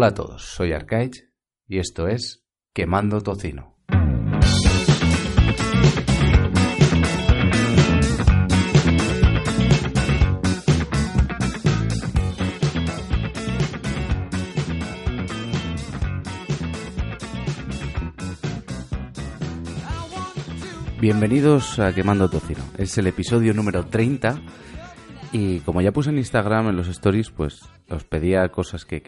[0.00, 1.28] Hola a todos, soy Arcaich
[1.66, 3.74] y esto es Quemando Tocino.
[21.00, 22.62] Bienvenidos a Quemando Tocino.
[22.78, 24.40] Es el episodio número 30
[25.32, 29.02] y como ya puse en Instagram en los stories, pues os pedía cosas que,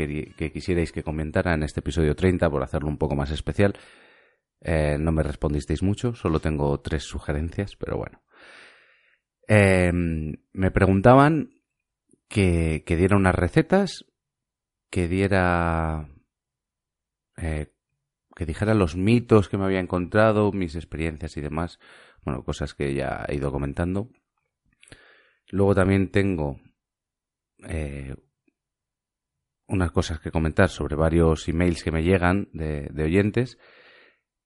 [0.52, 3.74] quisierais que comentara en este episodio 30 por hacerlo un poco más especial.
[4.60, 8.22] Eh, no me respondisteis mucho, solo tengo tres sugerencias, pero bueno.
[9.48, 11.54] Eh, me preguntaban
[12.28, 14.04] que, que, diera unas recetas,
[14.90, 16.08] que diera...
[17.36, 17.72] Eh,
[18.36, 21.78] que dijera los mitos que me había encontrado, mis experiencias y demás.
[22.22, 24.08] Bueno, cosas que ya he ido comentando.
[25.50, 26.60] Luego también tengo
[27.68, 28.14] eh,
[29.66, 33.58] unas cosas que comentar sobre varios emails que me llegan de, oyentes.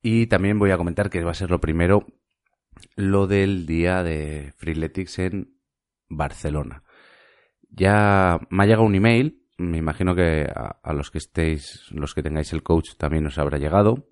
[0.03, 2.07] Y también voy a comentar que va a ser lo primero,
[2.97, 5.59] lo del día de Freeletics en
[6.09, 6.83] Barcelona.
[7.71, 12.15] Ya me ha llegado un email, me imagino que a, a, los que estéis, los
[12.15, 14.07] que tengáis el coach también os habrá llegado.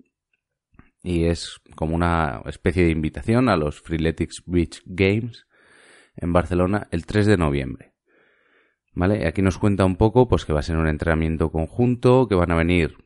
[1.03, 5.45] Y es como una especie de invitación a los Freeletics Beach Games
[6.15, 7.93] en Barcelona el 3 de noviembre.
[8.93, 9.27] ¿Vale?
[9.27, 12.51] Aquí nos cuenta un poco pues que va a ser un entrenamiento conjunto, que van
[12.51, 12.97] a venir,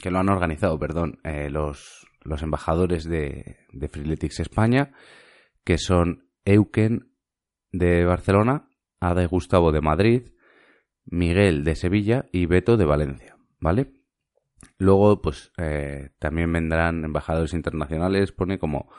[0.00, 4.92] que lo han organizado, perdón, eh, los, los embajadores de, de Freeletics España,
[5.64, 7.12] que son Euken
[7.72, 8.68] de Barcelona,
[9.00, 10.28] Ada y Gustavo de Madrid,
[11.04, 13.92] Miguel de Sevilla y Beto de Valencia, ¿vale?
[14.78, 18.90] Luego, pues eh, también vendrán embajadores internacionales, pone como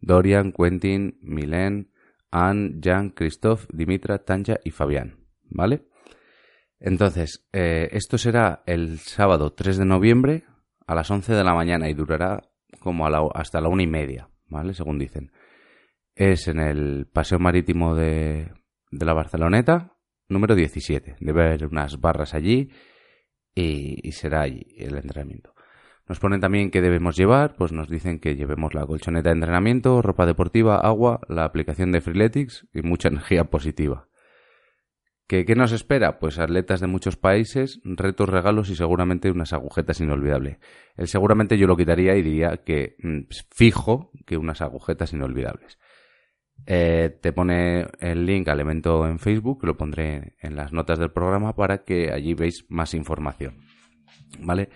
[0.00, 1.90] Dorian, Quentin, Milen,
[2.34, 5.86] Anne, Jan, Christophe, Dimitra, Tanja y Fabián, ¿vale?
[6.80, 10.44] Entonces, eh, esto será el sábado 3 de noviembre
[10.84, 12.42] a las 11 de la mañana y durará
[12.80, 14.74] como a la, hasta la una y media, ¿vale?
[14.74, 15.30] Según dicen.
[16.16, 18.52] Es en el Paseo Marítimo de,
[18.90, 19.96] de la Barceloneta,
[20.28, 21.16] número 17.
[21.20, 22.68] Debe haber unas barras allí
[23.54, 25.53] y, y será allí el entrenamiento.
[26.06, 30.02] Nos ponen también qué debemos llevar, pues nos dicen que llevemos la colchoneta de entrenamiento,
[30.02, 34.08] ropa deportiva, agua, la aplicación de Freeletics y mucha energía positiva.
[35.26, 36.18] ¿Qué, ¿Qué, nos espera?
[36.18, 40.58] Pues atletas de muchos países, retos, regalos y seguramente unas agujetas inolvidables.
[40.96, 45.78] El seguramente yo lo quitaría y diría que mmm, fijo que unas agujetas inolvidables.
[46.66, 51.10] Eh, te pone el link al evento en Facebook, lo pondré en las notas del
[51.10, 53.56] programa para que allí veáis más información.
[54.40, 54.68] ¿Vale?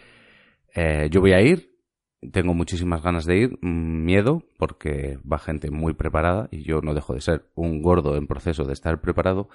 [0.81, 1.77] Eh, yo voy a ir,
[2.33, 6.95] tengo muchísimas ganas de ir, mm, miedo, porque va gente muy preparada y yo no
[6.95, 9.49] dejo de ser un gordo en proceso de estar preparado.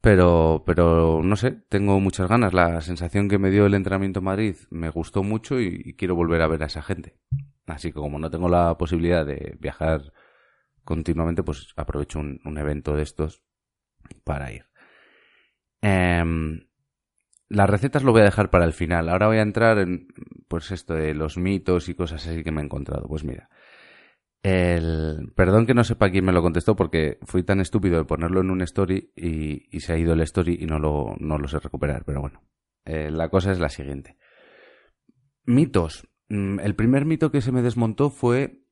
[0.00, 2.54] Pero, pero no sé, tengo muchas ganas.
[2.54, 6.40] La sensación que me dio el entrenamiento en Madrid me gustó mucho y, quiero volver
[6.40, 7.18] a ver a esa gente.
[7.66, 10.12] Así que como no tengo la posibilidad de viajar
[10.84, 13.44] continuamente, pues aprovecho un, evento de estos
[14.24, 14.64] para ir.
[15.82, 16.24] Eh,
[17.52, 19.08] las recetas lo voy a dejar para el final.
[19.08, 20.08] Ahora voy a entrar en,
[20.48, 23.06] pues esto de los mitos y cosas así que me he encontrado.
[23.06, 23.50] Pues mira,
[24.42, 28.40] el, perdón que no sepa quién me lo contestó porque fui tan estúpido de ponerlo
[28.40, 31.46] en un story y, y se ha ido el story y no lo, no lo
[31.46, 32.04] sé recuperar.
[32.06, 32.42] Pero bueno,
[32.86, 34.16] eh, la cosa es la siguiente.
[35.44, 36.08] Mitos.
[36.30, 38.62] Mm, el primer mito que se me desmontó fue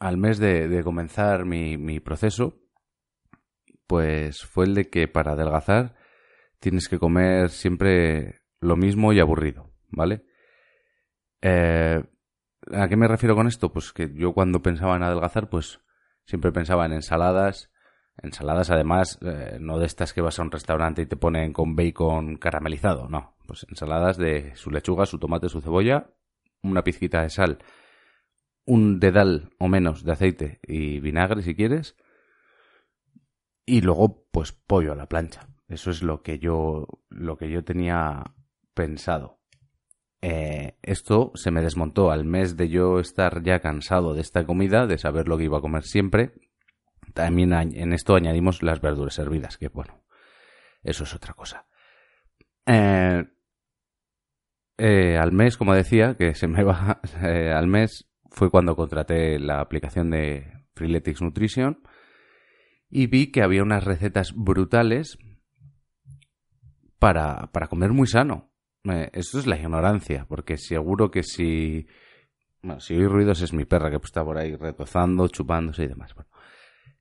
[0.00, 2.60] al mes de, de comenzar mi, mi proceso,
[3.86, 5.94] pues fue el de que para adelgazar
[6.60, 10.24] tienes que comer siempre lo mismo y aburrido, ¿vale?
[11.40, 12.02] Eh,
[12.72, 13.72] ¿A qué me refiero con esto?
[13.72, 15.80] Pues que yo cuando pensaba en adelgazar, pues
[16.24, 17.70] siempre pensaba en ensaladas,
[18.22, 21.76] ensaladas además, eh, no de estas que vas a un restaurante y te ponen con
[21.76, 26.10] bacon caramelizado, no, pues ensaladas de su lechuga, su tomate, su cebolla,
[26.62, 27.58] una pizquita de sal,
[28.64, 31.96] un dedal o menos de aceite y vinagre si quieres,
[33.64, 35.46] y luego pues pollo a la plancha.
[35.68, 38.34] Eso es lo que yo, lo que yo tenía
[38.74, 39.38] pensado.
[40.20, 44.86] Eh, esto se me desmontó al mes de yo estar ya cansado de esta comida,
[44.86, 46.32] de saber lo que iba a comer siempre.
[47.14, 50.04] también en esto añadimos las verduras hervidas, que bueno,
[50.82, 51.66] eso es otra cosa.
[52.66, 53.24] Eh,
[54.78, 57.00] eh, al mes, como decía, que se me va
[57.56, 61.82] al mes, fue cuando contraté la aplicación de Freeletics Nutrition
[62.90, 65.18] y vi que había unas recetas brutales
[66.98, 68.50] para, para comer muy sano.
[69.12, 71.86] esto es la ignorancia, porque seguro que si...
[72.62, 76.14] Bueno, si oí ruidos es mi perra que está por ahí retozando, chupándose y demás.
[76.14, 76.28] Bueno,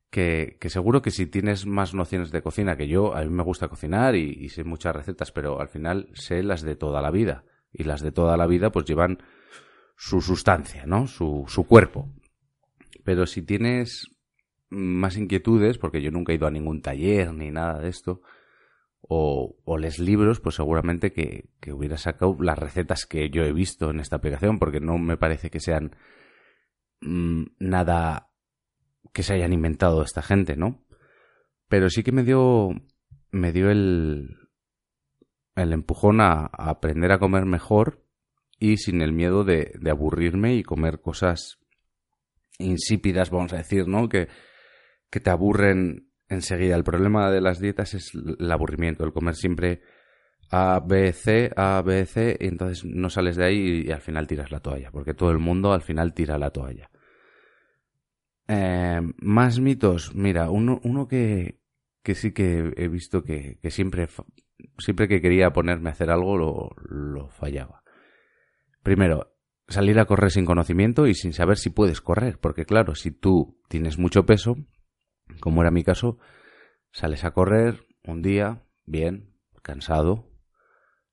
[0.09, 3.67] que, seguro que si tienes más nociones de cocina que yo, a mí me gusta
[3.67, 7.43] cocinar y, y, sé muchas recetas, pero al final sé las de toda la vida.
[7.71, 9.17] Y las de toda la vida pues llevan
[9.97, 11.07] su sustancia, ¿no?
[11.07, 12.09] Su, su cuerpo.
[13.03, 14.15] Pero si tienes
[14.69, 18.21] más inquietudes, porque yo nunca he ido a ningún taller ni nada de esto,
[19.07, 23.53] o, o les libros, pues seguramente que, que, hubiera sacado las recetas que yo he
[23.53, 25.95] visto en esta aplicación, porque no me parece que sean
[27.01, 28.31] mm, nada
[29.13, 30.85] que se hayan inventado esta gente, ¿no?
[31.69, 32.69] Pero sí que me dio,
[33.31, 34.37] me dio el,
[35.55, 38.03] el empujón a, a aprender a comer mejor
[38.59, 41.59] y sin el miedo de, de, aburrirme y comer cosas
[42.57, 44.09] insípidas, vamos a decir, ¿no?
[44.09, 44.27] Que,
[45.09, 46.75] que te aburren enseguida.
[46.75, 49.81] El problema de las dietas es el aburrimiento, el comer siempre
[50.49, 54.27] A, B, C, A, B, C, y entonces no sales de ahí y, al final
[54.27, 56.89] tiras la toalla, porque todo el mundo al final tira la toalla.
[58.47, 61.59] Eh, más mitos, mira, uno, uno que,
[62.01, 64.07] que sí que he visto que, que siempre,
[64.77, 67.83] siempre que quería ponerme a hacer algo lo, lo fallaba.
[68.83, 69.33] Primero,
[69.67, 73.59] salir a correr sin conocimiento y sin saber si puedes correr, porque claro, si tú
[73.67, 74.55] tienes mucho peso,
[75.39, 76.17] como era mi caso,
[76.91, 80.29] sales a correr un día, bien, cansado,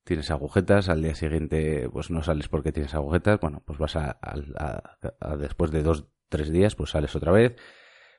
[0.05, 4.19] tienes agujetas, al día siguiente pues no sales porque tienes agujetas, bueno, pues vas a,
[5.39, 7.57] después de dos, tres días, pues sales otra vez,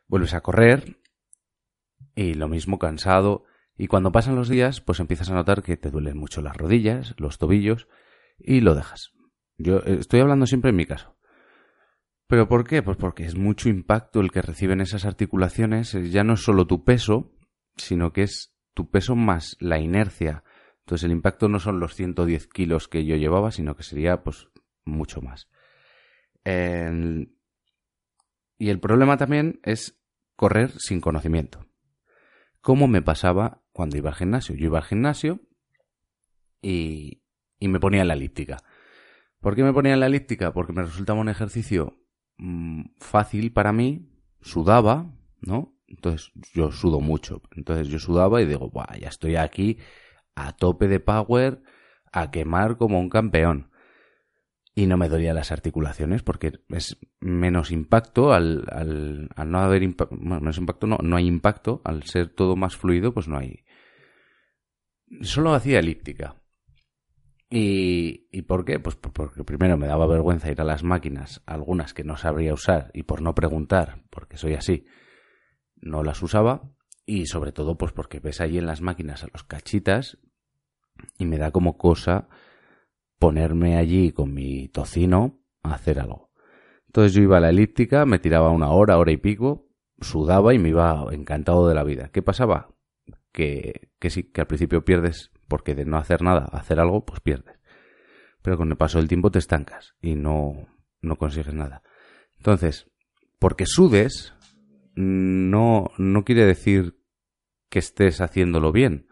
[0.08, 0.98] vuelves a correr
[2.16, 3.46] y lo mismo cansado.
[3.78, 7.14] Y cuando pasan los días, pues empiezas a notar que te duelen mucho las rodillas,
[7.18, 7.88] los tobillos
[8.38, 9.12] y lo dejas.
[9.58, 11.18] Yo eh, estoy hablando siempre en mi caso.
[12.28, 12.82] ¿Pero por qué?
[12.82, 15.94] Pues porque es mucho impacto el que reciben esas articulaciones.
[15.94, 17.32] Eh, ya no es solo tu peso,
[17.78, 20.44] sino que es tu peso más la inercia.
[20.80, 24.48] Entonces el impacto no son los 110 kilos que yo llevaba, sino que sería pues
[24.86, 25.50] mucho más.
[28.58, 30.00] Y el problema también es
[30.36, 31.66] correr sin conocimiento.
[32.62, 34.56] ¿Cómo me pasaba cuando iba al gimnasio?
[34.56, 35.40] Yo iba al gimnasio
[36.62, 37.24] y,
[37.60, 38.64] y me ponía en la elíptica.
[39.40, 40.54] ¿Por qué me ponía en la elíptica?
[40.54, 42.05] Porque me resultaba un ejercicio
[42.38, 44.10] Mm, fácil para mí,
[44.42, 45.12] sudaba,
[45.42, 45.74] ¿no?
[45.88, 47.42] Entonces yo sudo mucho.
[47.56, 49.78] Entonces yo sudaba y digo, Buah, ya estoy aquí
[50.36, 51.62] a tope de power,
[52.12, 53.72] a quemar como un campeón.
[54.78, 59.84] Y no me dolían las articulaciones porque es menos impacto al, al, al no haber
[59.84, 63.64] impacto, menos impacto no, no hay impacto, al ser todo más fluido, pues no hay.
[65.22, 66.36] Solo hacía elíptica.
[67.50, 68.80] ¿Y, ¿Y por qué?
[68.80, 72.92] Pues porque primero me daba vergüenza ir a las máquinas, algunas que no sabría usar
[72.94, 74.86] y por no preguntar, porque soy así,
[75.76, 76.72] no las usaba.
[77.06, 80.18] Y sobre todo, pues porque ves allí en las máquinas a los cachitas
[81.20, 82.28] y me da como cosa
[83.20, 86.32] ponerme allí con mi tocino a hacer algo.
[86.88, 89.68] Entonces yo iba a la elíptica, me tiraba una hora, hora y pico,
[90.00, 92.10] sudaba y me iba encantado de la vida.
[92.12, 92.74] ¿Qué pasaba?
[93.32, 97.20] Que, que sí, que al principio pierdes porque de no hacer nada, hacer algo, pues
[97.20, 97.60] pierdes.
[98.42, 100.68] Pero con el paso del tiempo te estancas y no,
[101.02, 101.84] no consigues nada.
[102.38, 102.92] Entonces,
[103.40, 104.34] porque sudes,
[104.96, 107.00] no, no quiere decir
[107.70, 109.08] que estés haciéndolo bien.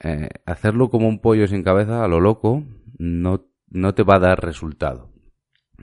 [0.00, 2.64] Eh, hacerlo como un pollo sin cabeza, a lo loco,
[2.98, 5.12] no, no te va a dar resultado.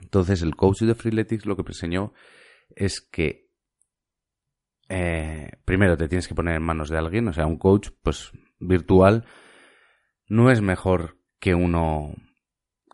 [0.00, 2.12] Entonces, el coach de Freeletics lo que enseñó
[2.76, 3.50] es que
[4.88, 8.32] eh, primero te tienes que poner en manos de alguien, o sea, un coach pues
[8.58, 9.24] virtual
[10.30, 12.14] no es mejor que uno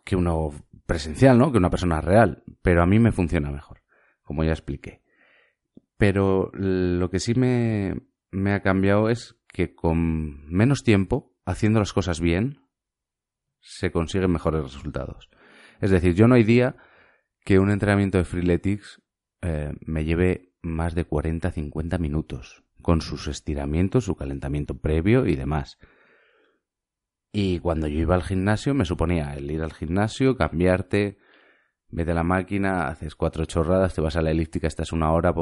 [0.03, 0.51] que uno
[0.85, 1.51] presencial, ¿no?
[1.51, 3.83] Que una persona real, pero a mí me funciona mejor,
[4.23, 5.03] como ya expliqué.
[5.97, 7.95] Pero lo que sí me,
[8.31, 12.61] me ha cambiado es que con menos tiempo, haciendo las cosas bien,
[13.59, 15.29] se consiguen mejores resultados.
[15.81, 16.77] Es decir, yo no hay día
[17.43, 19.01] que un entrenamiento de Freeletics
[19.41, 25.77] eh, me lleve más de 40-50 minutos, con sus estiramientos, su calentamiento previo y demás.
[27.39, 31.19] Y cuando yo iba al gimnasio me suponía el ir al gimnasio, cambiarte,
[31.87, 35.35] vete a la máquina, haces cuatro chorradas, te vas a la elíptica, estás una hora,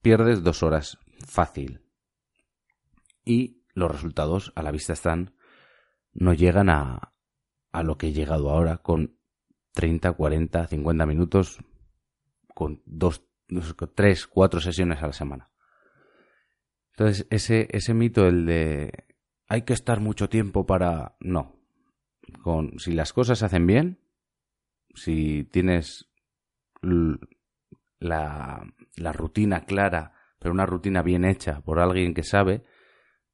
[0.00, 1.82] pierdes dos horas fácil.
[3.26, 5.34] Y los resultados a la vista están,
[6.14, 7.12] no llegan a,
[7.72, 9.18] a lo que he llegado ahora con
[9.74, 11.58] 30, 40, 50 minutos,
[12.54, 13.22] con dos,
[13.94, 15.50] tres, cuatro sesiones a la semana.
[16.92, 19.06] Entonces, ese, ese mito, el de
[19.48, 21.16] hay que estar mucho tiempo para...
[21.20, 21.56] No.
[22.42, 24.00] Con, si las cosas se hacen bien,
[24.94, 26.10] si tienes
[28.00, 32.64] la, la rutina clara, pero una rutina bien hecha por alguien que sabe,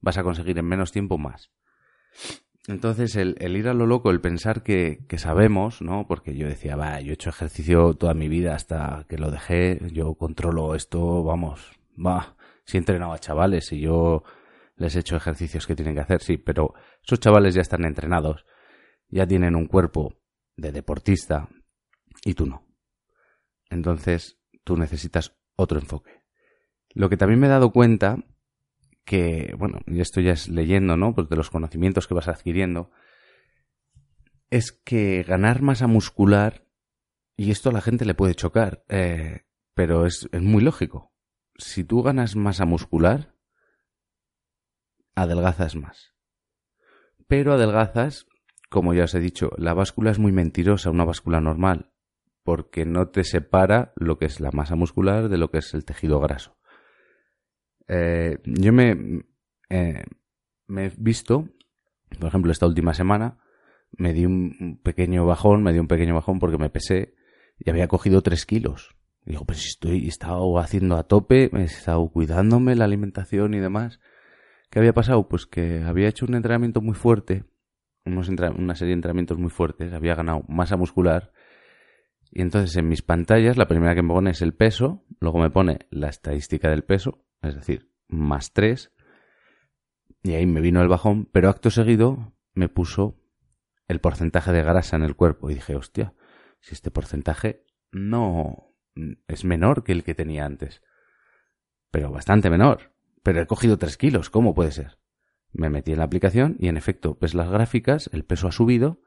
[0.00, 1.50] vas a conseguir en menos tiempo más.
[2.68, 6.06] Entonces, el, ir a lo loco, el pensar que, que, sabemos, ¿no?
[6.06, 9.80] Porque yo decía, va, yo he hecho ejercicio toda mi vida hasta que lo dejé,
[9.92, 14.22] yo controlo esto, vamos, va, si he entrenado a chavales y yo
[14.76, 16.74] les he hecho ejercicios que tienen que hacer, sí, pero
[17.04, 18.44] esos chavales ya están entrenados,
[19.08, 20.20] ya tienen un cuerpo
[20.56, 21.48] de deportista
[22.24, 22.66] y tú no.
[23.70, 26.22] Entonces, tú necesitas otro enfoque.
[26.94, 28.18] Lo que también me he dado cuenta
[29.04, 31.14] que, bueno, y esto ya es leyendo, ¿no?
[31.14, 32.90] Pues de los conocimientos que vas adquiriendo,
[34.50, 36.66] es que ganar masa muscular,
[37.36, 41.12] y esto a la gente le puede chocar, eh, pero es, es muy lógico.
[41.56, 43.31] Si tú ganas masa muscular,
[45.14, 46.14] adelgazas más.
[47.28, 48.26] Pero adelgazas,
[48.70, 51.92] como ya os he dicho, la báscula es muy mentirosa, una báscula normal,
[52.42, 55.84] porque no te separa lo que es la masa muscular de lo que es el
[55.84, 56.56] tejido graso.
[57.88, 59.24] Eh, yo me,
[59.70, 60.04] eh,
[60.66, 61.48] me he visto,
[62.18, 63.38] por ejemplo, esta última semana,
[63.92, 67.14] me di un pequeño bajón, me di un pequeño bajón porque me pesé
[67.58, 68.96] y había cogido tres kilos.
[69.24, 74.00] digo, pues estoy, estado haciendo a tope, he estado cuidándome la alimentación y demás.
[74.72, 75.28] ¿Qué había pasado?
[75.28, 77.44] Pues que había hecho un entrenamiento muy fuerte,
[78.06, 81.30] una serie de entrenamientos muy fuertes, había ganado masa muscular.
[82.30, 85.50] Y entonces en mis pantallas la primera que me pone es el peso, luego me
[85.50, 88.92] pone la estadística del peso es decir, más 3,
[90.22, 93.18] y ahí me vino el bajón, pero acto seguido me puso
[93.88, 96.14] el porcentaje de grasa en el cuerpo y dije, hostia,
[96.60, 98.74] si este porcentaje no
[99.26, 100.82] es menor que el que tenía antes,
[101.90, 104.98] pero bastante menor, pero he cogido 3 kilos, ¿cómo puede ser?
[105.52, 109.00] Me metí en la aplicación y en efecto, ves las gráficas, el peso ha subido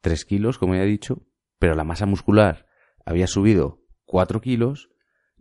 [0.00, 1.26] 3 kilos, como ya he dicho,
[1.58, 2.66] pero la masa muscular
[3.04, 4.90] había subido 4 kilos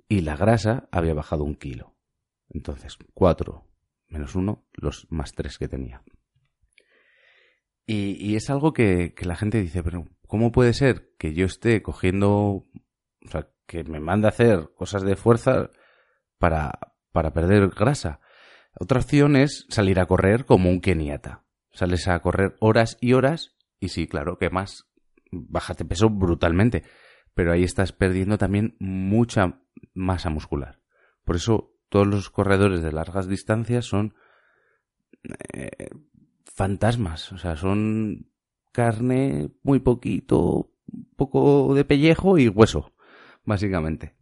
[0.07, 1.95] y la grasa había bajado un kilo.
[2.49, 3.71] Entonces, 4
[4.11, 6.03] menos 1, los más 3 que tenía.
[7.87, 12.29] Y, es algo que, la gente dice, pero ¿cómo puede ser que yo esté cogiendo,
[12.29, 12.67] o
[13.29, 15.71] sea, que me mande a hacer cosas de fuerza
[16.37, 18.19] para, para perder grasa?
[18.79, 21.43] Otra opción es salir a correr como un keniata.
[21.73, 24.85] Sales a correr horas y horas y sí, claro, que más,
[25.31, 26.83] bájate peso brutalmente
[27.33, 29.61] pero ahí estás perdiendo también mucha
[29.93, 30.79] masa muscular.
[31.23, 34.15] Por eso todos los corredores de largas distancias son
[35.53, 35.89] eh,
[36.45, 38.27] fantasmas, o sea, son
[38.71, 40.71] carne muy poquito,
[41.15, 42.93] poco de pellejo y hueso,
[43.45, 44.15] básicamente.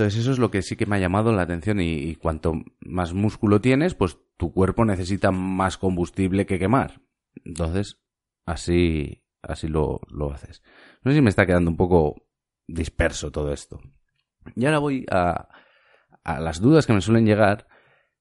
[0.00, 3.12] Entonces eso es lo que sí que me ha llamado la atención y, cuanto más
[3.12, 7.02] músculo tienes, pues tu cuerpo necesita más combustible que quemar.
[7.44, 8.00] Entonces,
[8.46, 10.62] así, así lo, lo haces.
[11.02, 12.16] No sé si me está quedando un poco
[12.66, 13.78] disperso todo esto.
[14.56, 15.50] Y ahora voy a,
[16.24, 17.68] a las dudas que me suelen llegar.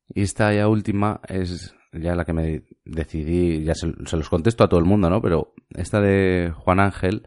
[0.09, 4.67] Y esta ya última es ya la que me decidí, ya se, los contesto a
[4.67, 5.21] todo el mundo, ¿no?
[5.21, 7.25] Pero esta de Juan Ángel,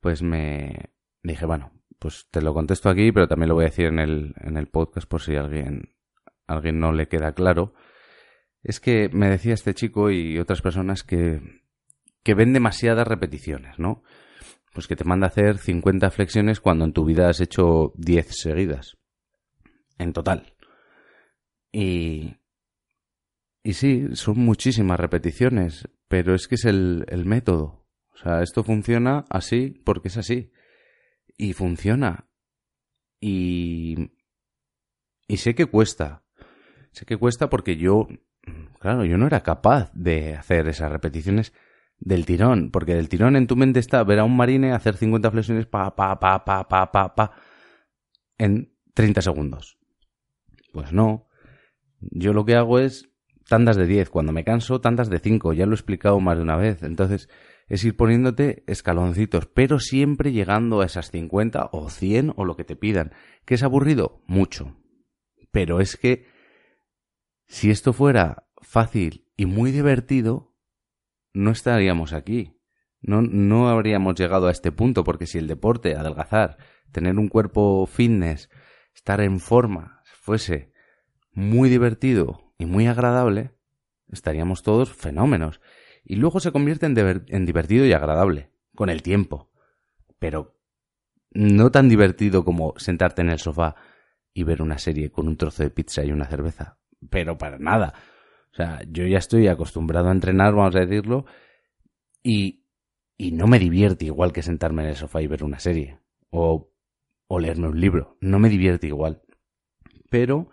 [0.00, 0.90] pues me
[1.22, 4.34] dije, bueno, pues te lo contesto aquí, pero también lo voy a decir en el,
[4.40, 5.94] en el podcast por si alguien,
[6.48, 7.74] alguien no le queda claro.
[8.64, 11.40] Es que me decía este chico y otras personas que,
[12.24, 14.02] que ven demasiadas repeticiones, ¿no?
[14.72, 18.26] pues que te manda a hacer 50 flexiones cuando en tu vida has hecho 10
[18.30, 18.96] seguidas.
[19.98, 20.54] En total.
[21.72, 22.36] Y.
[23.62, 27.86] Y sí, son muchísimas repeticiones, pero es que es el, el método.
[28.14, 30.50] O sea, esto funciona así porque es así.
[31.40, 32.28] Y funciona.
[33.18, 34.12] Y.
[35.26, 36.22] Y sé que cuesta.
[36.92, 38.08] Sé que cuesta porque yo.
[38.78, 41.54] Claro, yo no era capaz de hacer esas repeticiones
[41.98, 45.30] del tirón, porque del tirón en tu mente está ver a un marine hacer 50
[45.30, 47.32] flexiones pa, pa, pa, pa, pa, pa, pa,
[48.36, 49.78] en 30 segundos.
[50.74, 51.26] Pues no.
[52.00, 53.09] Yo lo que hago es
[53.50, 54.10] tandas de 10.
[54.10, 55.54] Cuando me canso, tandas de 5.
[55.54, 56.84] Ya lo he explicado más de una vez.
[56.84, 57.28] Entonces,
[57.66, 62.62] es ir poniéndote escaloncitos, pero siempre llegando a esas 50 o 100 o lo que
[62.62, 63.12] te pidan.
[63.44, 64.22] ¿Qué es aburrido?
[64.28, 64.76] Mucho.
[65.50, 66.26] Pero es que
[67.48, 70.54] si esto fuera fácil y muy divertido,
[71.34, 72.56] no estaríamos aquí.
[73.00, 76.56] No, no habríamos llegado a este punto, porque si el deporte, adelgazar,
[76.92, 78.48] tener un cuerpo fitness,
[78.94, 80.72] estar en forma, fuese
[81.32, 83.52] muy divertido y muy agradable,
[84.12, 85.62] estaríamos todos fenómenos.
[86.04, 89.50] Y luego se convierte en, divertido y agradable, con el tiempo.
[90.18, 90.60] Pero
[91.30, 93.76] no tan divertido como sentarte en el sofá
[94.34, 96.76] y ver una serie con un trozo de pizza y una cerveza.
[97.08, 97.94] Pero para nada.
[98.52, 101.24] O sea, yo ya estoy acostumbrado a entrenar, vamos a decirlo,
[102.22, 102.66] y,
[103.16, 105.98] y no me divierte igual que sentarme en el sofá y ver una serie.
[106.28, 106.70] O,
[107.26, 108.18] o leerme un libro.
[108.20, 109.22] No me divierte igual.
[110.10, 110.50] Pero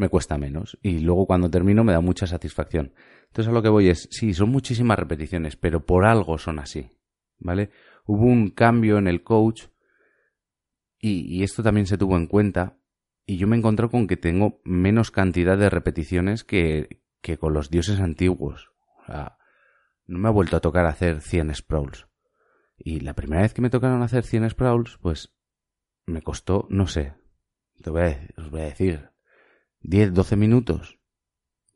[0.00, 0.78] me cuesta menos.
[0.82, 2.92] Y luego cuando termino me da mucha satisfacción.
[3.26, 6.90] Entonces a lo que voy es, sí, son muchísimas repeticiones, pero por algo son así.
[7.38, 7.70] ¿Vale?
[8.06, 9.66] Hubo un cambio en el coach
[10.98, 12.76] y, esto también se tuvo en cuenta.
[13.24, 17.70] Y yo me encontré con que tengo menos cantidad de repeticiones que, que con los
[17.70, 18.72] dioses antiguos.
[19.02, 19.38] O sea,
[20.06, 22.08] no me ha vuelto a tocar hacer 100 sprawls.
[22.76, 25.32] Y la primera vez que me tocaron hacer 100 sprawls, pues
[26.06, 27.14] me costó, no sé,
[27.82, 29.09] te voy a, os voy a decir,
[29.80, 30.98] 10, 12 minutos.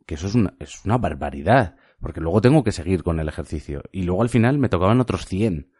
[0.06, 1.76] Que eso es una, es una barbaridad.
[2.00, 3.82] Porque luego tengo que seguir con el ejercicio.
[3.92, 5.70] Y luego al final me tocaban otros 100.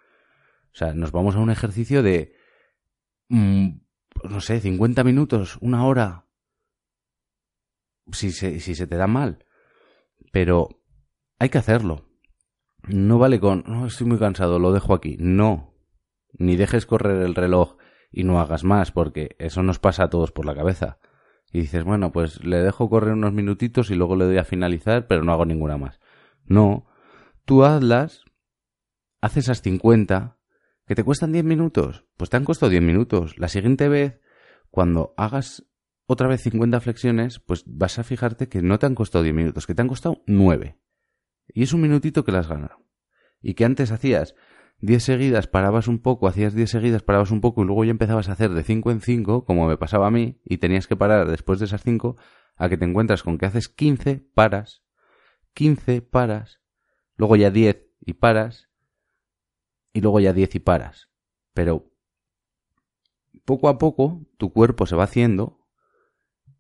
[0.73, 2.35] O sea, nos vamos a un ejercicio de
[3.28, 3.81] Mm,
[4.25, 6.26] no sé, 50 minutos, una hora,
[8.12, 9.45] si se, si se te da mal.
[10.33, 10.69] Pero
[11.38, 12.09] hay que hacerlo.
[12.87, 15.16] No vale con, no, estoy muy cansado, lo dejo aquí.
[15.19, 15.75] No.
[16.33, 17.76] Ni dejes correr el reloj
[18.11, 20.99] y no hagas más, porque eso nos pasa a todos por la cabeza.
[21.55, 25.07] Y dices, bueno, pues le dejo correr unos minutitos y luego le doy a finalizar,
[25.07, 25.99] pero no hago ninguna más.
[26.45, 26.85] No.
[27.47, 28.27] Tú hazlas,
[29.23, 30.37] haces esas 50
[30.87, 32.05] ¿Que te cuestan 10 minutos?
[32.17, 33.39] Pues te han costado 10 minutos.
[33.39, 34.21] La siguiente vez,
[34.71, 35.65] cuando hagas
[36.07, 39.67] otra vez 50 flexiones, pues vas a fijarte que no te han costado 10 minutos,
[39.67, 40.79] que te han costado 9.
[41.49, 42.71] Y es un minutito que las has.
[43.41, 44.35] Y que antes hacías
[44.85, 48.29] 10 seguidas, parabas un poco, hacías 10 seguidas, parabas un poco y luego ya empezabas
[48.29, 51.31] a hacer de 5 en 5, como me pasaba a mí, y tenías que parar
[51.31, 52.17] después de esas 5,
[52.57, 54.83] a que te encuentras con que haces 15, paras,
[55.55, 56.61] 15, paras,
[57.17, 58.69] luego ya 10 y paras,
[59.95, 61.09] y luego ya 10 y paras.
[61.55, 61.91] Pero
[63.47, 65.67] poco a poco tu cuerpo se va haciendo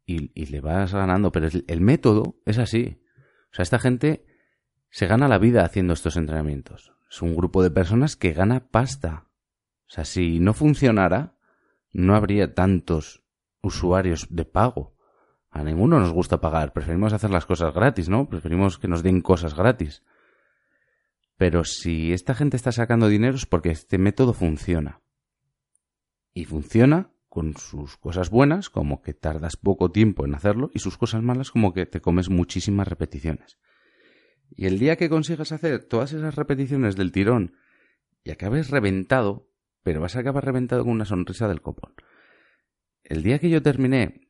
[0.06, 1.32] y, le vas ganando.
[1.32, 3.02] Pero el, método es así.
[3.50, 4.24] O sea, esta gente
[4.90, 6.93] se gana la vida haciendo estos entrenamientos.
[7.14, 9.28] Es un grupo de personas que gana pasta.
[9.86, 11.36] O sea, si no funcionara,
[11.92, 13.22] no habría tantos
[13.62, 14.96] usuarios de pago.
[15.48, 16.72] A ninguno nos gusta pagar.
[16.72, 18.28] Preferimos hacer las cosas gratis, ¿no?
[18.28, 20.02] Preferimos que nos den cosas gratis.
[21.36, 25.00] Pero si esta gente está sacando dinero es porque este método funciona.
[26.32, 30.98] Y funciona con sus cosas buenas, como que tardas poco tiempo en hacerlo, y sus
[30.98, 33.56] cosas malas, como que te comes muchísimas repeticiones.
[34.56, 37.56] Y el día que consigas hacer todas esas repeticiones del tirón
[38.22, 39.50] y acabes reventado,
[39.82, 41.94] pero vas a acabar reventado con una sonrisa del copón.
[43.02, 44.24] El día que yo terminé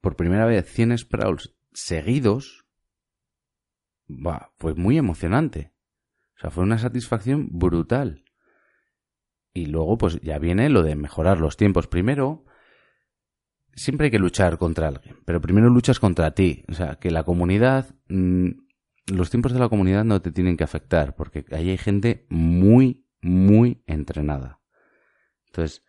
[0.00, 2.64] por primera vez 100 sprawls seguidos,
[4.56, 5.72] fue muy emocionante.
[6.36, 8.24] O sea, fue una satisfacción brutal.
[9.52, 11.86] Y luego, pues ya viene lo de mejorar los tiempos.
[11.86, 12.44] Primero,
[13.74, 16.64] siempre hay que luchar contra alguien, pero primero luchas contra ti.
[16.68, 18.50] O sea, que la comunidad, mm,
[19.06, 23.04] los tiempos de la comunidad no te tienen que afectar, porque ahí hay gente muy,
[23.20, 24.60] muy entrenada.
[25.46, 25.84] Entonces,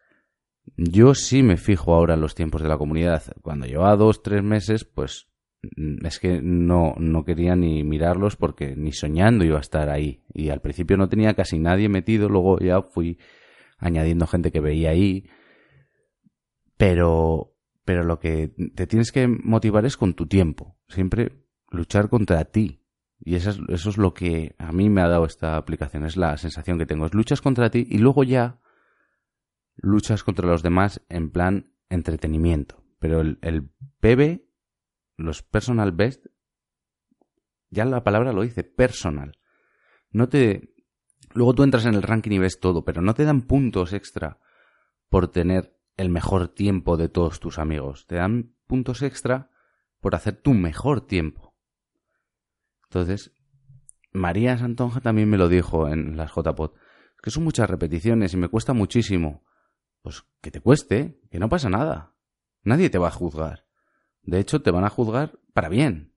[0.75, 3.23] yo sí me fijo ahora en los tiempos de la comunidad.
[3.41, 5.27] Cuando lleva dos, tres meses, pues
[5.75, 10.23] Mm, es que no, no quería ni mirarlos porque ni soñando iba a estar ahí.
[10.34, 13.19] Y al principio no tenía casi nadie metido, luego ya fui
[13.77, 15.30] añadiendo gente que veía ahí.
[16.77, 20.77] Pero, pero lo que te tienes que motivar es con tu tiempo.
[20.88, 22.84] Siempre luchar contra ti.
[23.19, 26.06] Y eso es, eso es lo que a mí me ha dado esta aplicación.
[26.06, 27.06] Es la sensación que tengo.
[27.06, 28.60] Es luchas contra ti y luego ya
[29.75, 32.84] luchas contra los demás en plan entretenimiento.
[32.99, 34.47] Pero el, el PB
[35.17, 36.27] los personal best,
[37.69, 39.38] ya la palabra lo dice, personal.
[40.12, 40.73] No te.
[41.34, 44.39] Luego tú entras en el ranking y ves todo, pero no te dan puntos extra
[45.10, 48.06] por tener el mejor tiempo de todos tus amigos.
[48.08, 49.49] Te dan puntos extra
[49.99, 51.46] por hacer tu mejor tiempo.
[52.89, 53.34] Entonces,
[54.13, 56.71] María Santonja también me lo dijo en las JPod,
[57.21, 59.45] que son muchas repeticiones y me cuesta muchísimo.
[60.02, 62.15] Pues que te cueste, que no pasa nada.
[62.63, 63.65] Nadie te va a juzgar.
[64.21, 66.13] De hecho, te van a juzgar para bien.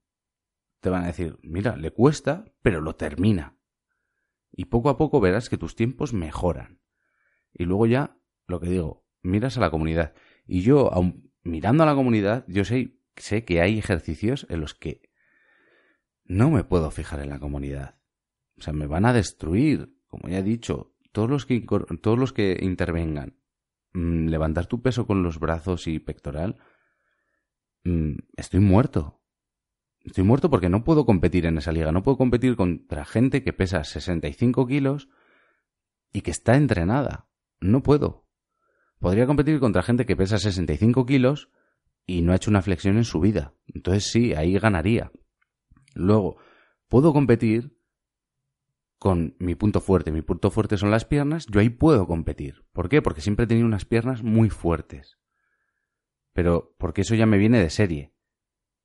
[0.80, 3.56] Te van a decir, mira, le cuesta, pero lo termina.
[4.52, 6.80] Y poco a poco verás que tus tiempos mejoran.
[7.52, 10.14] Y luego ya, lo que digo, miras a la comunidad.
[10.46, 14.74] Y yo, aun mirando a la comunidad, yo sé, sé que hay ejercicios en los
[14.74, 15.09] que
[16.30, 17.96] no me puedo fijar en la comunidad.
[18.58, 19.94] O sea, me van a destruir.
[20.06, 21.64] Como ya he dicho, todos los que,
[22.00, 23.36] todos los que intervengan,
[23.92, 26.56] mm, levantar tu peso con los brazos y pectoral,
[27.84, 29.20] Mm, estoy muerto.
[30.04, 31.92] Estoy muerto porque no puedo competir en esa liga.
[31.92, 35.08] No puedo competir contra gente que pesa 65 kilos
[36.12, 37.28] y que está entrenada.
[37.60, 38.26] No puedo.
[38.98, 41.48] Podría competir contra gente que pesa 65 kilos,
[42.06, 43.54] y no ha hecho una flexión en su vida.
[43.66, 45.12] Entonces sí, ahí ganaría.
[45.94, 46.36] Luego,
[46.88, 47.76] puedo competir
[48.98, 50.12] con mi punto fuerte.
[50.12, 51.46] Mi punto fuerte son las piernas.
[51.46, 52.64] Yo ahí puedo competir.
[52.72, 53.00] ¿Por qué?
[53.00, 55.18] Porque siempre he tenido unas piernas muy fuertes.
[56.32, 58.12] Pero porque eso ya me viene de serie.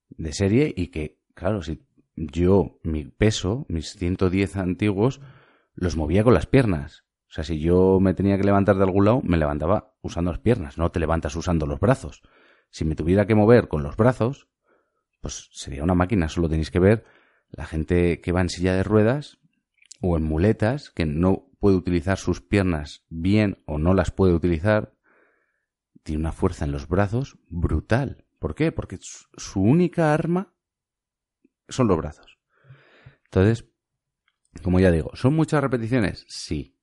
[0.10, 5.20] De serie y que, claro, si yo, mi peso, mis 110 antiguos,
[5.74, 7.04] los movía con las piernas.
[7.30, 10.40] O sea, si yo me tenía que levantar de algún lado, me levantaba usando las
[10.40, 12.22] piernas, no te levantas usando los brazos.
[12.70, 14.48] Si me tuviera que mover con los brazos,
[15.26, 16.30] pues sería una máquina.
[16.30, 17.04] Solo tenéis que ver
[17.50, 19.40] la gente que va en silla de ruedas
[20.00, 24.94] o en muletas, que no puede utilizar sus piernas bien o no las puede utilizar,
[26.04, 28.28] tiene una fuerza en los brazos brutal.
[28.38, 28.72] ¿Por qué?
[28.72, 30.54] Porque su única arma
[31.70, 32.38] son los brazos.
[33.24, 33.66] Entonces,
[34.62, 36.24] como ya digo, ¿son muchas repeticiones?
[36.28, 36.78] Sí.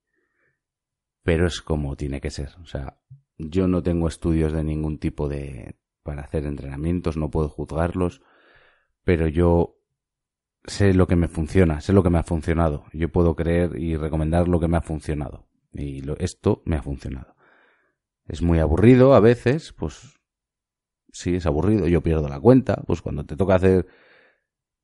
[1.22, 2.56] Pero es como tiene que ser.
[2.60, 2.98] O sea,
[3.38, 5.76] yo no tengo estudios de ningún tipo de...
[6.02, 8.20] para hacer entrenamientos, no puedo juzgarlos,
[9.04, 9.78] pero yo
[10.64, 12.84] sé lo que me funciona, sé lo que me ha funcionado.
[12.92, 15.48] Yo puedo creer y recomendar lo que me ha funcionado.
[15.72, 17.34] Y esto me ha funcionado.
[18.26, 20.20] Es muy aburrido a veces, pues
[21.12, 23.86] sí, es aburrido, yo pierdo la cuenta, pues cuando te toca hacer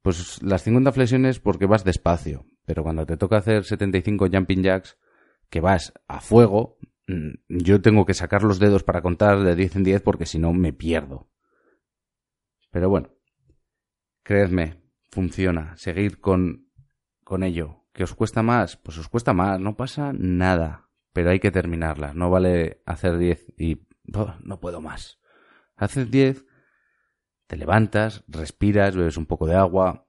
[0.02, 4.96] pues las 50 flexiones porque vas despacio, pero cuando te toca hacer 75 jumping jacks,
[5.50, 9.76] que vas a fuego, mm, yo tengo que sacar los dedos para contar de 10
[9.76, 11.30] en 10 porque si no me pierdo.
[12.70, 13.10] Pero bueno,
[14.28, 15.74] creedme, funciona.
[15.78, 16.68] Seguir con,
[17.24, 17.86] con ello.
[17.94, 18.76] ¿Que os cuesta más?
[18.76, 20.90] Pues os cuesta más, no pasa nada.
[21.14, 22.14] Pero hay que terminarlas.
[22.14, 25.18] No vale hacer 10 y no puedo más.
[25.76, 26.44] Haces 10,
[27.46, 30.06] te levantas, respiras, bebes un poco de agua,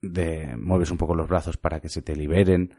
[0.00, 2.74] de, mueves un poco los brazos para que se te liberen,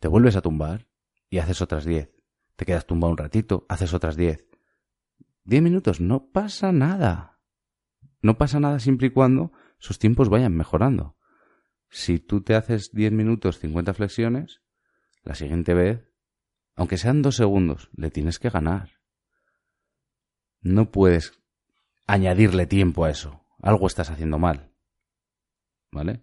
[0.00, 0.86] te vuelves a tumbar
[1.30, 2.14] y haces otras 10.
[2.56, 4.46] Te quedas tumbado un ratito, haces otras 10.
[5.44, 7.40] 10 minutos, no pasa nada.
[8.20, 11.16] No pasa nada siempre y cuando sus tiempos vayan mejorando.
[11.88, 14.60] Si tú te haces 10 minutos 50 flexiones,
[15.22, 16.12] la siguiente vez,
[16.74, 19.00] aunque sean dos segundos, le tienes que ganar.
[20.60, 21.40] No puedes
[22.06, 23.44] añadirle tiempo a eso.
[23.60, 24.72] Algo estás haciendo mal.
[25.90, 26.22] ¿Vale?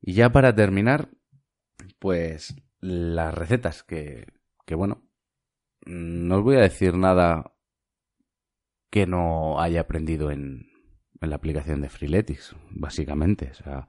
[0.00, 1.10] Y ya para terminar,
[1.98, 4.26] pues las recetas que,
[4.66, 5.02] que bueno,
[5.86, 7.54] no os voy a decir nada
[8.90, 10.71] que no haya aprendido en, en
[11.30, 13.50] la aplicación de Freeletics, básicamente.
[13.50, 13.88] O sea,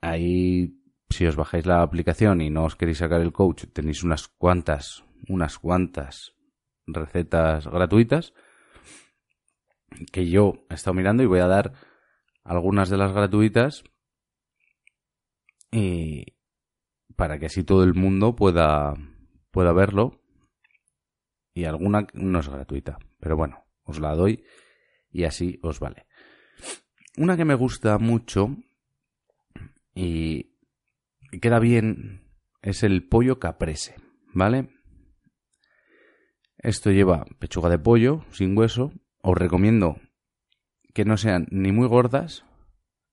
[0.00, 4.28] ahí, si os bajáis la aplicación y no os queréis sacar el coach, tenéis unas
[4.28, 6.34] cuantas, unas cuantas
[6.86, 8.34] recetas gratuitas
[10.12, 11.72] que yo he estado mirando y voy a dar
[12.44, 13.84] algunas de las gratuitas
[15.70, 16.36] y
[17.16, 18.94] para que así todo el mundo pueda
[19.50, 20.22] pueda verlo
[21.52, 24.44] y alguna no es gratuita, pero bueno, os la doy
[25.10, 26.06] y así os vale.
[27.16, 28.56] Una que me gusta mucho
[29.94, 30.54] y
[31.40, 32.28] queda bien
[32.62, 33.96] es el pollo caprese,
[34.32, 34.70] ¿vale?
[36.58, 38.92] Esto lleva pechuga de pollo sin hueso.
[39.22, 40.00] Os recomiendo
[40.94, 42.44] que no sean ni muy gordas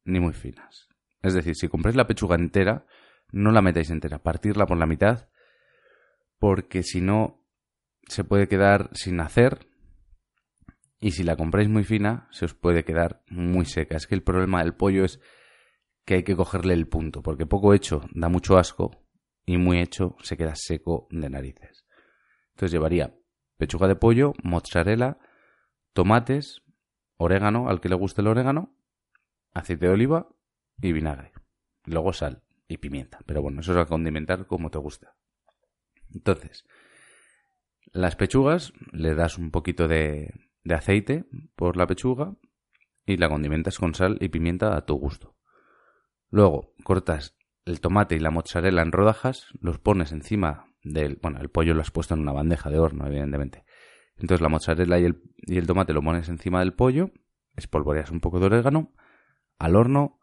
[0.03, 0.87] ni muy finas.
[1.21, 2.85] Es decir, si compráis la pechuga entera,
[3.31, 5.29] no la metáis entera, partirla por la mitad,
[6.37, 7.43] porque si no
[8.07, 9.67] se puede quedar sin hacer
[10.99, 13.97] y si la compráis muy fina, se os puede quedar muy seca.
[13.97, 15.19] Es que el problema del pollo es
[16.05, 19.05] que hay que cogerle el punto, porque poco hecho da mucho asco
[19.45, 21.85] y muy hecho se queda seco de narices.
[22.51, 23.15] Entonces llevaría
[23.57, 25.17] pechuga de pollo, mozzarella,
[25.93, 26.61] tomates,
[27.17, 28.75] orégano, al que le guste el orégano,
[29.53, 30.29] aceite de oliva
[30.81, 31.31] y vinagre.
[31.85, 33.19] Luego sal y pimienta.
[33.25, 35.15] Pero bueno, eso es a condimentar como te gusta.
[36.13, 36.65] Entonces,
[37.91, 40.33] las pechugas le das un poquito de,
[40.65, 41.25] de aceite
[41.55, 42.35] por la pechuga
[43.05, 45.37] y la condimentas con sal y pimienta a tu gusto.
[46.29, 51.17] Luego cortas el tomate y la mozzarella en rodajas, los pones encima del...
[51.21, 53.63] Bueno, el pollo lo has puesto en una bandeja de horno, evidentemente.
[54.17, 57.11] Entonces la mozzarella y el, y el tomate lo pones encima del pollo,
[57.55, 58.93] espolvoreas un poco de orégano,
[59.59, 60.19] al horno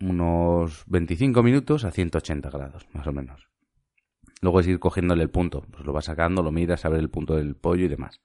[0.00, 3.48] unos 25 minutos a 180 grados, más o menos.
[4.40, 7.10] Luego es ir cogiéndole el punto, pues lo vas sacando, lo miras a ver el
[7.10, 8.20] punto del pollo y demás.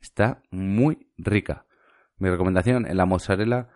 [0.00, 1.66] Está muy rica.
[2.18, 3.68] Mi recomendación, en la mozzarella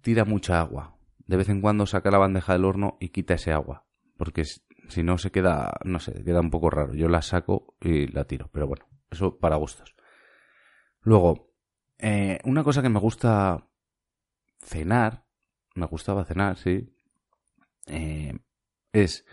[0.00, 0.96] tira mucha agua.
[1.18, 3.86] De vez en cuando saca la bandeja del horno y quita ese agua.
[4.16, 4.44] Porque
[4.88, 6.94] si no se queda, no sé, queda un poco raro.
[6.94, 8.50] Yo la saco y la tiro.
[8.52, 9.94] Pero bueno, eso para gustos.
[11.00, 11.54] Luego,
[11.98, 13.66] eh, una cosa que me gusta
[14.58, 15.24] cenar,
[15.74, 16.94] me gustaba cenar, sí,
[17.86, 18.38] eh,
[18.92, 19.24] es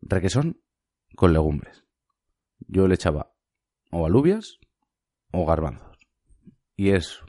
[0.00, 0.62] requesón
[1.14, 1.84] con legumbres.
[2.60, 3.34] Yo le echaba
[3.90, 4.58] o alubias
[5.32, 5.98] o garbanzos.
[6.76, 7.22] Y es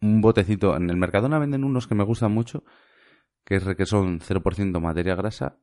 [0.00, 0.76] un botecito.
[0.76, 2.64] En el Mercadona venden unos que me gustan mucho,
[3.44, 5.58] que es que son 0% materia grasa,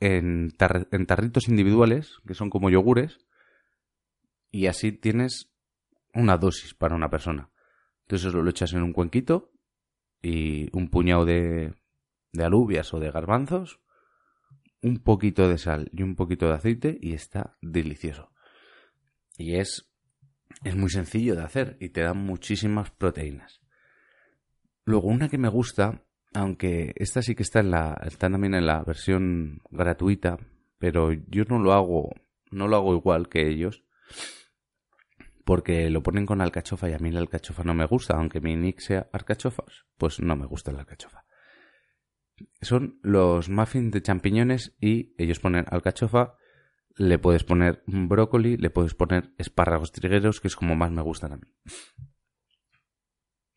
[0.00, 3.18] en, tarritos individuales, que son como yogures,
[4.50, 5.52] y así tienes
[6.14, 7.50] una dosis para una persona.
[8.02, 9.52] Entonces lo echas en un cuenquito
[10.22, 11.74] y un puñado de,
[12.32, 13.80] de alubias o de garbanzos,
[14.82, 18.30] un poquito de sal y un poquito de aceite y está delicioso.
[19.36, 19.90] Y es,
[20.64, 23.60] es muy sencillo de hacer y te da muchísimas proteínas.
[24.84, 28.66] Luego una que me gusta, aunque esta sí que está en la, está también en
[28.66, 30.38] la versión gratuita,
[30.78, 32.14] pero yo no lo hago,
[32.50, 33.84] no lo hago igual que ellos,
[35.44, 38.56] porque lo ponen con alcachofa y a mí la alcachofa no me gusta, aunque mi
[38.56, 41.24] nick sea alcachofas, pues no me gusta la alcachofa.
[42.60, 46.34] Son los muffins de champiñones y ellos ponen alcachofa,
[46.96, 51.32] le puedes poner brócoli, le puedes poner espárragos trigueros, que es como más me gustan
[51.32, 51.46] a mí.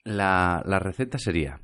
[0.03, 1.61] La, receta sería,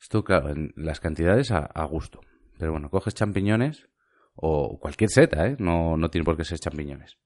[0.00, 2.20] esto claro, en las cantidades a, a, gusto,
[2.58, 3.88] pero bueno, coges champiñones
[4.34, 5.56] o cualquier seta, ¿eh?
[5.58, 7.18] no, no tiene por qué ser champiñones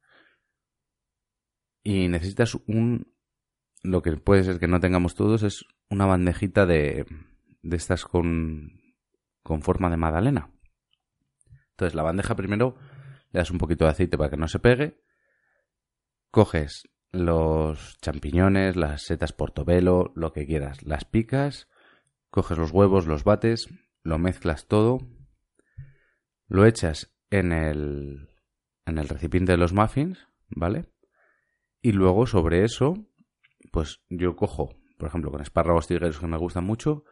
[1.87, 3.15] y necesitas un...
[3.85, 7.07] Lo que puede ser que no tengamos todos es una bandejita de,
[7.63, 8.81] de estas con,
[9.45, 10.51] con forma de magdalena.
[11.71, 12.75] Entonces la bandeja primero
[13.33, 15.01] le das un poquito de aceite para que no se pegue.
[16.31, 20.83] Coges los champiñones, las setas portobelo, lo que quieras.
[20.83, 21.69] Las picas,
[22.31, 23.69] coges los huevos, los bates,
[24.03, 24.99] lo mezclas todo,
[26.49, 28.31] lo echas en el,
[28.85, 30.93] en el recipiente de los muffins, ¿vale?
[31.83, 32.95] Y luego sobre eso,
[33.73, 37.05] pues yo cojo, por ejemplo, con espárragos tigres que me gustan mucho,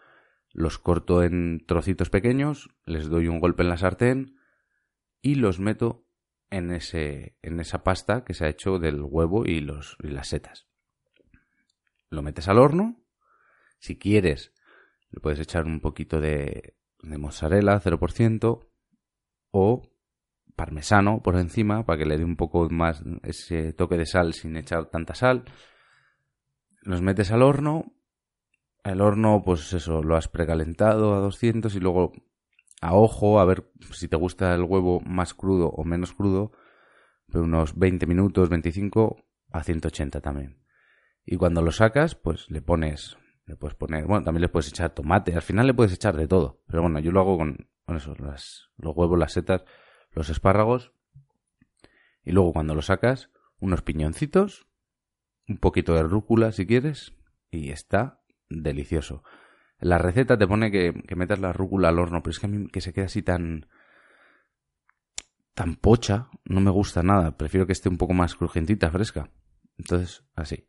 [0.52, 4.36] los corto en trocitos pequeños, les doy un golpe en la sartén
[5.20, 6.03] y los meto
[6.54, 10.28] en, ese, en esa pasta que se ha hecho del huevo y, los, y las
[10.28, 10.68] setas.
[12.10, 13.02] Lo metes al horno.
[13.78, 14.52] Si quieres,
[15.10, 18.66] le puedes echar un poquito de, de mozzarella, 0%,
[19.50, 19.82] o
[20.56, 24.56] parmesano por encima para que le dé un poco más ese toque de sal sin
[24.56, 25.44] echar tanta sal.
[26.82, 27.92] Los metes al horno.
[28.84, 32.12] El horno, pues eso, lo has precalentado a 200 y luego
[32.84, 36.52] a ojo, a ver si te gusta el huevo más crudo o menos crudo,
[37.32, 40.58] pero unos 20 minutos, 25 a 180 también.
[41.24, 43.16] Y cuando lo sacas, pues le pones,
[43.46, 46.28] le puedes poner, bueno, también le puedes echar tomate, al final le puedes echar de
[46.28, 49.64] todo, pero bueno, yo lo hago con, con eso, las, los huevos, las setas,
[50.12, 50.92] los espárragos
[52.22, 54.66] y luego cuando lo sacas unos piñoncitos,
[55.48, 57.14] un poquito de rúcula si quieres
[57.50, 58.20] y está
[58.50, 59.22] delicioso.
[59.84, 62.68] La receta te pone que, metas la rúcula al horno, pero es que a mí
[62.68, 63.66] que se quede así tan
[65.52, 69.30] tan pocha, no me gusta nada, prefiero que esté un poco más crujentita, fresca.
[69.76, 70.66] Entonces, así.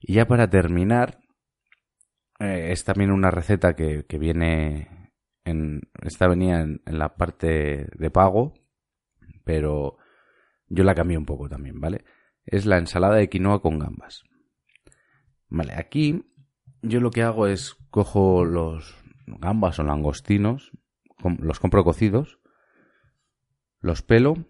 [0.00, 1.20] Y ya para terminar,
[2.40, 5.12] eh, es también una receta que, que viene
[5.44, 8.54] en, esta venía en, la parte de pago,
[9.44, 9.98] pero
[10.66, 12.04] yo la cambié un poco también, ¿vale?
[12.44, 14.24] Es la ensalada de quinoa con gambas.
[15.48, 16.27] Vale, aquí
[16.82, 20.72] yo lo que hago es cojo los gambas o langostinos,
[21.38, 22.38] los compro cocidos,
[23.80, 24.46] los pelo,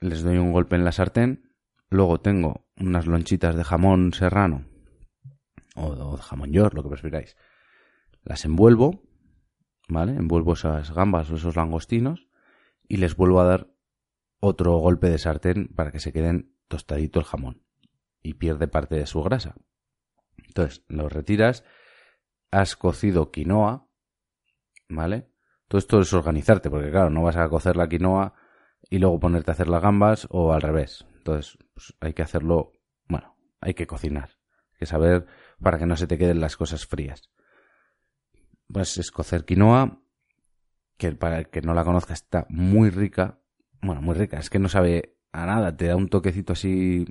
[0.00, 1.52] les doy un golpe en la sartén,
[1.88, 4.66] luego tengo unas lonchitas de jamón serrano
[5.76, 7.36] o, de jamón york, lo que prefiráis.
[8.22, 9.02] Las envuelvo,
[9.88, 10.12] ¿vale?
[10.12, 12.28] Envuelvo esas gambas o esos langostinos
[12.88, 13.70] y les vuelvo a dar
[14.40, 17.62] otro golpe de sartén para que se queden tostadito el jamón
[18.22, 19.54] y pierde parte de su grasa.
[20.46, 21.64] Entonces, lo retiras,
[22.50, 23.88] has cocido quinoa,
[24.88, 25.28] ¿vale?
[25.68, 28.34] Todo esto es organizarte, porque claro, no vas a cocer la quinoa
[28.90, 31.06] y luego ponerte a hacer las gambas o al revés.
[31.16, 32.72] Entonces, pues, hay que hacerlo,
[33.08, 34.38] bueno, hay que cocinar,
[34.72, 35.26] hay que saber
[35.60, 37.30] para que no se te queden las cosas frías.
[38.68, 40.00] Pues es cocer quinoa,
[40.96, 43.40] que para el que no la conozca está muy rica,
[43.82, 47.04] bueno, muy rica, es que no sabe a nada, te da un toquecito así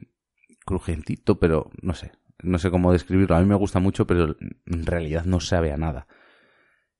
[0.66, 3.36] crujientito, pero no sé, no sé cómo describirlo.
[3.36, 6.08] A mí me gusta mucho, pero en realidad no sabe a nada.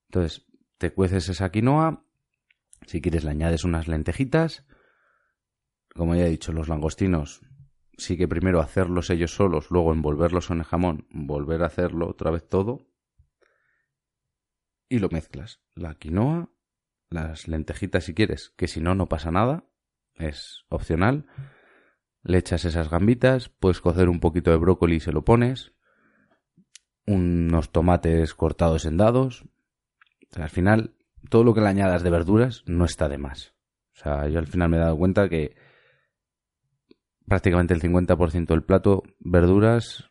[0.08, 0.46] Entonces,
[0.78, 2.06] te cueces esa quinoa,
[2.86, 4.66] si quieres le añades unas lentejitas.
[5.96, 7.42] Como ya he dicho, los langostinos
[7.98, 12.32] sí que primero hacerlos ellos solos, luego envolverlos en el jamón, volver a hacerlo otra
[12.32, 12.88] vez todo
[14.90, 15.62] y lo mezclas.
[15.74, 16.52] La quinoa,
[17.10, 19.66] las lentejitas si quieres, que si no, no pasa nada,
[20.16, 21.26] es opcional.
[22.24, 25.74] Le echas esas gambitas, puedes cocer un poquito de brócoli y se lo pones,
[27.06, 29.46] unos tomates cortados en dados.
[30.36, 30.96] al final,
[31.30, 33.54] todo lo que le añadas de verduras no está de más.
[33.96, 35.56] O sea, yo al final me he dado cuenta que
[37.26, 40.10] prácticamente el 50% del plato, verduras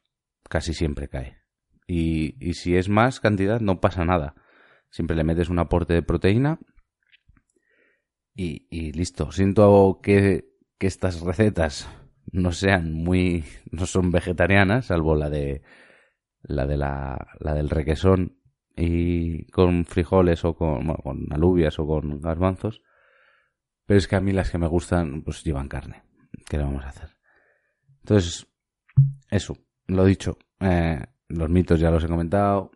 [0.48, 1.38] casi siempre cae.
[1.86, 4.34] Y, y si es más cantidad, no pasa nada.
[4.90, 6.58] Siempre le metes un aporte de proteína
[8.34, 9.32] y, y listo.
[9.32, 11.88] Siento que, que estas recetas
[12.30, 15.62] no sean muy, no son vegetarianas, salvo la de
[16.42, 18.38] la de la, la del requesón
[18.76, 22.82] y con frijoles o con, con alubias o con garbanzos.
[23.86, 26.04] Pero es que a mí las que me gustan, pues llevan carne.
[26.48, 27.10] ¿Qué le vamos a hacer?
[28.00, 28.46] Entonces,
[29.30, 29.56] eso,
[29.86, 30.38] lo dicho.
[30.60, 32.72] Eh, los mitos ya los he comentado.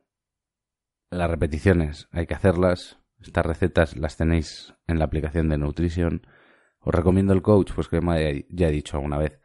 [1.11, 2.99] Las repeticiones hay que hacerlas.
[3.21, 6.27] Estas recetas las tenéis en la aplicación de Nutrition.
[6.87, 8.01] Os recomiendo el coach, pues que
[8.49, 9.41] ya he dicho alguna vez.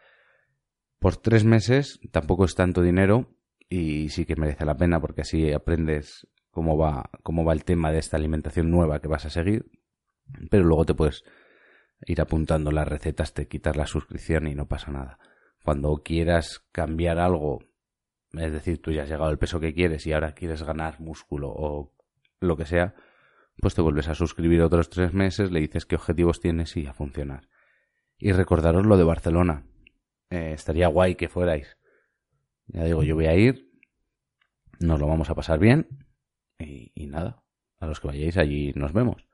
[1.00, 3.34] Por tres meses tampoco es tanto dinero
[3.68, 7.92] y sí que merece la pena porque así aprendes cómo va, cómo va el tema
[7.92, 9.72] de esta alimentación nueva que vas a seguir.
[10.52, 11.24] Pero luego te puedes
[12.06, 15.18] ir apuntando las recetas, te quitas la suscripción y no pasa nada.
[15.64, 17.64] Cuando quieras cambiar algo,
[18.34, 21.50] es decir, tú ya has llegado al peso que quieres y ahora quieres ganar músculo
[21.50, 21.92] o
[22.40, 22.94] lo que sea,
[23.58, 26.94] pues te vuelves a suscribir otros tres meses, le dices qué objetivos tienes y a
[26.94, 27.48] funcionar.
[28.18, 29.66] Y recordaros lo de Barcelona.
[30.30, 31.78] Eh, estaría guay que fuerais.
[32.68, 33.72] Ya digo, yo voy a ir,
[34.80, 35.88] nos lo vamos a pasar bien
[36.58, 37.44] y, nada,
[37.80, 39.28] a los que vayáis allí nos vemos.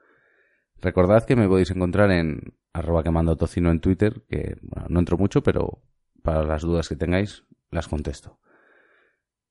[0.78, 4.58] Recordad que me podéis encontrar en arroba quemando tocino en Twitter, que
[4.90, 5.84] no entro mucho, pero
[6.24, 8.40] para las dudas que tengáis las contesto.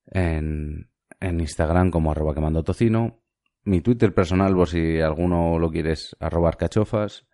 [0.06, 3.22] En, en Instagram como arroba quemando tocino.
[3.66, 7.26] Mi Twitter personal, por si alguno lo quieres, arroba cachofas.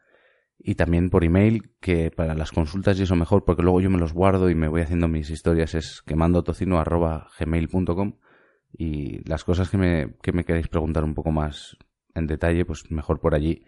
[0.59, 3.99] Y también por email, que para las consultas y eso mejor, porque luego yo me
[3.99, 8.15] los guardo y me voy haciendo mis historias, es quemandotocino arroba gmail.com.
[8.73, 11.77] Y las cosas que me, que me queréis preguntar un poco más
[12.15, 13.67] en detalle, pues mejor por allí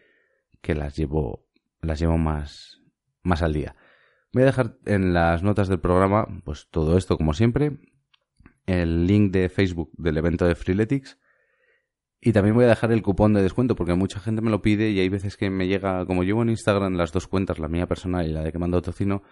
[0.62, 1.46] que las llevo,
[1.83, 2.81] las llevo más,
[3.22, 3.77] más al día.
[4.33, 7.77] Voy a dejar en las notas del programa, pues todo esto como siempre,
[8.64, 11.18] el link de Facebook del evento de Freeletics
[12.24, 14.90] y también voy a dejar el cupón de descuento porque mucha gente me lo pide
[14.90, 17.87] y hay veces que me llega, como llevo en Instagram las dos cuentas, la mía
[17.87, 19.22] personal y la de que mando tocino,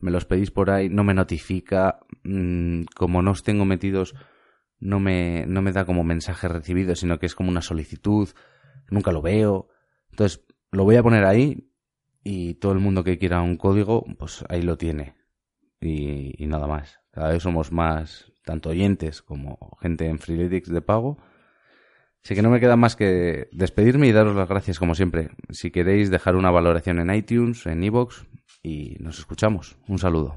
[0.00, 4.14] me los pedís por ahí, no me notifica, mm, como no os tengo metidos,
[4.78, 8.28] no me, no me da como mensaje recibido, sino que es como una solicitud,
[8.90, 9.68] nunca lo veo.
[10.10, 11.70] Entonces, lo voy a poner ahí
[12.22, 15.16] y todo el mundo que quiera un código, pues ahí lo tiene.
[15.80, 17.00] Y, nada más.
[17.10, 21.18] Cada vez somos más, tanto oyentes como gente en Freeletics de pago.
[22.26, 25.30] Así que no me queda más que despedirme y daros las gracias como siempre.
[25.50, 28.24] Si queréis dejar una valoración en iTunes, en iVoox
[28.64, 29.76] y nos escuchamos.
[29.86, 30.34] Un saludo.